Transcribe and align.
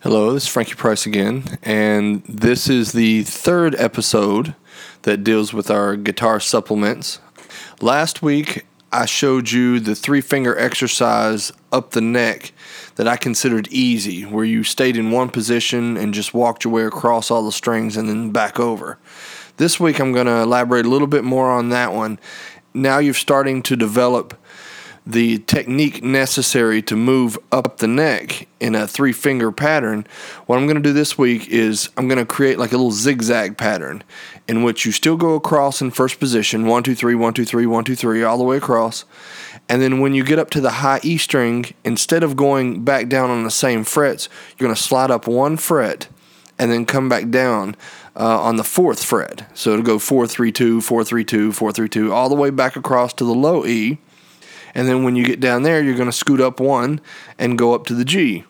Hello, 0.00 0.34
this 0.34 0.42
is 0.42 0.48
Frankie 0.50 0.74
Price 0.74 1.06
again, 1.06 1.58
and 1.62 2.22
this 2.28 2.68
is 2.68 2.92
the 2.92 3.22
third 3.22 3.74
episode 3.76 4.54
that 5.02 5.24
deals 5.24 5.54
with 5.54 5.70
our 5.70 5.96
guitar 5.96 6.38
supplements. 6.38 7.18
Last 7.80 8.20
week, 8.20 8.66
I 8.92 9.06
showed 9.06 9.50
you 9.50 9.80
the 9.80 9.94
three 9.94 10.20
finger 10.20 10.56
exercise 10.58 11.50
up 11.72 11.92
the 11.92 12.02
neck 12.02 12.52
that 12.96 13.08
I 13.08 13.16
considered 13.16 13.68
easy, 13.68 14.26
where 14.26 14.44
you 14.44 14.64
stayed 14.64 14.98
in 14.98 15.12
one 15.12 15.30
position 15.30 15.96
and 15.96 16.12
just 16.12 16.34
walked 16.34 16.64
your 16.64 16.74
way 16.74 16.84
across 16.84 17.30
all 17.30 17.46
the 17.46 17.50
strings 17.50 17.96
and 17.96 18.06
then 18.06 18.32
back 18.32 18.60
over. 18.60 18.98
This 19.56 19.80
week, 19.80 19.98
I'm 19.98 20.12
going 20.12 20.26
to 20.26 20.42
elaborate 20.42 20.84
a 20.84 20.90
little 20.90 21.06
bit 21.06 21.24
more 21.24 21.50
on 21.50 21.70
that 21.70 21.94
one. 21.94 22.18
Now 22.74 22.98
you're 22.98 23.14
starting 23.14 23.62
to 23.62 23.76
develop 23.76 24.38
the 25.06 25.38
technique 25.38 26.02
necessary 26.02 26.82
to 26.82 26.96
move 26.96 27.38
up 27.52 27.78
the 27.78 27.86
neck 27.86 28.48
in 28.58 28.74
a 28.74 28.88
three 28.88 29.12
finger 29.12 29.52
pattern, 29.52 30.04
what 30.46 30.58
I'm 30.58 30.66
going 30.66 30.76
to 30.76 30.82
do 30.82 30.92
this 30.92 31.16
week 31.16 31.46
is 31.48 31.88
I'm 31.96 32.08
going 32.08 32.18
to 32.18 32.26
create 32.26 32.58
like 32.58 32.72
a 32.72 32.76
little 32.76 32.90
zigzag 32.90 33.56
pattern 33.56 34.02
in 34.48 34.64
which 34.64 34.84
you 34.84 34.90
still 34.90 35.16
go 35.16 35.34
across 35.34 35.80
in 35.80 35.92
first 35.92 36.18
position 36.18 36.66
one, 36.66 36.82
two, 36.82 36.96
three, 36.96 37.14
one, 37.14 37.34
two, 37.34 37.44
three, 37.44 37.66
one, 37.66 37.84
two, 37.84 37.94
three, 37.94 38.24
all 38.24 38.36
the 38.36 38.44
way 38.44 38.56
across. 38.56 39.04
And 39.68 39.80
then 39.80 40.00
when 40.00 40.12
you 40.12 40.24
get 40.24 40.40
up 40.40 40.50
to 40.50 40.60
the 40.60 40.70
high 40.70 41.00
E 41.04 41.18
string, 41.18 41.66
instead 41.84 42.24
of 42.24 42.36
going 42.36 42.82
back 42.82 43.08
down 43.08 43.30
on 43.30 43.44
the 43.44 43.50
same 43.50 43.84
frets, 43.84 44.28
you're 44.58 44.66
going 44.66 44.74
to 44.74 44.82
slide 44.82 45.12
up 45.12 45.28
one 45.28 45.56
fret 45.56 46.08
and 46.58 46.72
then 46.72 46.84
come 46.84 47.08
back 47.08 47.30
down 47.30 47.76
uh, 48.16 48.40
on 48.40 48.56
the 48.56 48.64
fourth 48.64 49.04
fret. 49.04 49.48
So 49.54 49.70
it'll 49.70 49.84
go 49.84 50.00
four, 50.00 50.26
three, 50.26 50.50
two, 50.50 50.80
four, 50.80 51.04
three, 51.04 51.24
two, 51.24 51.52
four, 51.52 51.70
three, 51.70 51.88
two, 51.88 52.12
all 52.12 52.28
the 52.28 52.34
way 52.34 52.50
back 52.50 52.74
across 52.74 53.12
to 53.14 53.24
the 53.24 53.34
low 53.34 53.64
E 53.64 53.98
and 54.76 54.86
then 54.86 55.04
when 55.04 55.16
you 55.16 55.24
get 55.24 55.40
down 55.40 55.62
there, 55.62 55.82
you're 55.82 55.96
going 55.96 56.10
to 56.10 56.12
scoot 56.12 56.38
up 56.38 56.60
one 56.60 57.00
and 57.38 57.56
go 57.56 57.74
up 57.74 57.86
to 57.86 57.94
the 57.94 58.04
G, 58.04 58.44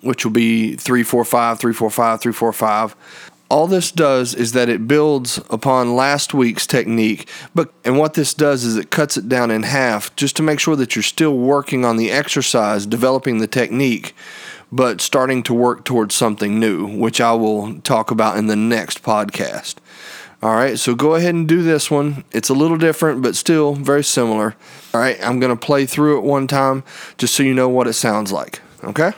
which 0.00 0.24
will 0.24 0.32
be 0.32 0.76
three, 0.76 1.02
four, 1.02 1.24
five, 1.24 1.58
three, 1.58 1.72
four, 1.72 1.90
five, 1.90 2.20
three, 2.20 2.32
four, 2.32 2.52
five. 2.52 2.94
All 3.50 3.66
this 3.66 3.90
does 3.90 4.36
is 4.36 4.52
that 4.52 4.68
it 4.68 4.86
builds 4.86 5.38
upon 5.50 5.96
last 5.96 6.32
week's 6.32 6.64
technique, 6.64 7.28
but 7.56 7.74
and 7.84 7.98
what 7.98 8.14
this 8.14 8.34
does 8.34 8.62
is 8.62 8.76
it 8.76 8.92
cuts 8.92 9.16
it 9.16 9.28
down 9.28 9.50
in 9.50 9.64
half 9.64 10.14
just 10.14 10.36
to 10.36 10.44
make 10.44 10.60
sure 10.60 10.76
that 10.76 10.94
you're 10.94 11.02
still 11.02 11.36
working 11.36 11.84
on 11.84 11.96
the 11.96 12.12
exercise, 12.12 12.86
developing 12.86 13.38
the 13.38 13.48
technique, 13.48 14.14
but 14.70 15.00
starting 15.00 15.42
to 15.42 15.52
work 15.52 15.84
towards 15.84 16.14
something 16.14 16.60
new, 16.60 16.86
which 16.86 17.20
I 17.20 17.32
will 17.32 17.80
talk 17.80 18.12
about 18.12 18.38
in 18.38 18.46
the 18.46 18.56
next 18.56 19.02
podcast. 19.02 19.74
All 20.42 20.56
right, 20.56 20.76
so 20.76 20.96
go 20.96 21.14
ahead 21.14 21.34
and 21.34 21.46
do 21.46 21.62
this 21.62 21.88
one. 21.88 22.24
It's 22.32 22.48
a 22.48 22.54
little 22.54 22.76
different, 22.76 23.22
but 23.22 23.36
still 23.36 23.74
very 23.74 24.02
similar. 24.02 24.56
All 24.92 25.00
right, 25.00 25.16
I'm 25.24 25.38
going 25.38 25.56
to 25.56 25.66
play 25.66 25.86
through 25.86 26.18
it 26.18 26.22
one 26.22 26.48
time 26.48 26.82
just 27.16 27.34
so 27.34 27.44
you 27.44 27.54
know 27.54 27.68
what 27.68 27.86
it 27.86 27.92
sounds 27.92 28.32
like. 28.32 28.60
Okay? 28.82 29.12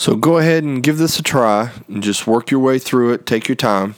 So 0.00 0.16
go 0.16 0.38
ahead 0.38 0.64
and 0.64 0.82
give 0.82 0.96
this 0.96 1.18
a 1.18 1.22
try 1.22 1.72
and 1.86 2.02
just 2.02 2.26
work 2.26 2.50
your 2.50 2.58
way 2.58 2.78
through 2.78 3.12
it. 3.12 3.26
Take 3.26 3.48
your 3.48 3.54
time. 3.54 3.96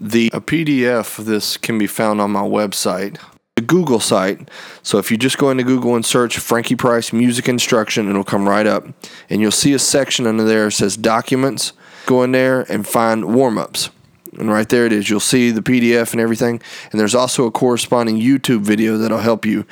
The 0.00 0.30
PDF 0.30 1.18
of 1.18 1.26
this 1.26 1.58
can 1.58 1.76
be 1.76 1.86
found 1.86 2.22
on 2.22 2.30
my 2.30 2.40
website, 2.40 3.20
the 3.54 3.60
Google 3.60 4.00
site. 4.00 4.50
So 4.82 4.96
if 4.96 5.10
you 5.10 5.18
just 5.18 5.36
go 5.36 5.50
into 5.50 5.62
Google 5.62 5.94
and 5.94 6.06
search 6.06 6.38
Frankie 6.38 6.74
Price 6.74 7.12
music 7.12 7.50
instruction, 7.50 8.08
it'll 8.08 8.24
come 8.24 8.48
right 8.48 8.66
up, 8.66 8.86
and 9.28 9.42
you'll 9.42 9.50
see 9.50 9.74
a 9.74 9.78
section 9.78 10.26
under 10.26 10.42
there 10.42 10.64
that 10.64 10.70
says 10.70 10.96
documents. 10.96 11.74
Go 12.06 12.22
in 12.22 12.32
there 12.32 12.62
and 12.72 12.88
find 12.88 13.34
warm 13.34 13.58
ups. 13.58 13.90
And 14.38 14.50
right 14.50 14.70
there 14.70 14.86
it 14.86 14.92
is. 14.94 15.10
You'll 15.10 15.20
see 15.20 15.50
the 15.50 15.60
PDF 15.60 16.12
and 16.12 16.20
everything. 16.22 16.62
And 16.90 16.98
there's 16.98 17.14
also 17.14 17.44
a 17.44 17.50
corresponding 17.50 18.18
YouTube 18.18 18.62
video 18.62 18.96
that'll 18.96 19.18
help 19.18 19.44
you. 19.44 19.66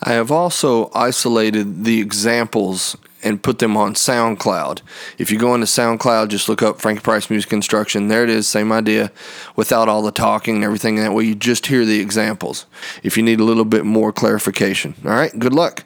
I 0.00 0.12
have 0.12 0.30
also 0.30 0.92
isolated 0.94 1.82
the 1.82 2.00
examples 2.00 2.96
and 3.22 3.42
put 3.42 3.58
them 3.58 3.76
on 3.76 3.94
SoundCloud. 3.94 4.80
If 5.18 5.30
you 5.30 5.38
go 5.38 5.54
into 5.54 5.66
SoundCloud, 5.66 6.28
just 6.28 6.48
look 6.48 6.62
up 6.62 6.80
Frankie 6.80 7.02
Price 7.02 7.30
Music 7.30 7.52
Instruction. 7.52 8.08
There 8.08 8.24
it 8.24 8.30
is, 8.30 8.46
same 8.46 8.70
idea, 8.72 9.10
without 9.56 9.88
all 9.88 10.02
the 10.02 10.12
talking 10.12 10.56
and 10.56 10.64
everything. 10.64 10.96
That 10.96 11.12
way 11.12 11.24
you 11.24 11.34
just 11.34 11.66
hear 11.66 11.84
the 11.84 12.00
examples 12.00 12.66
if 13.02 13.16
you 13.16 13.22
need 13.22 13.40
a 13.40 13.44
little 13.44 13.64
bit 13.64 13.84
more 13.84 14.12
clarification. 14.12 14.94
All 15.04 15.10
right, 15.10 15.36
good 15.38 15.54
luck. 15.54 15.84